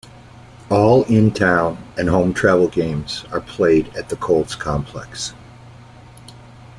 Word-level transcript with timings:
All 0.71 1.03
in-town 1.03 1.77
and 1.95 2.09
home 2.09 2.33
travel 2.33 2.67
games 2.67 3.23
are 3.31 3.39
played 3.39 3.95
at 3.95 4.09
the 4.09 4.15
Kolz 4.15 4.57
Complex. 4.57 5.35